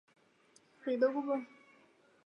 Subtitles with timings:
[0.83, 1.45] 曾化名林涛。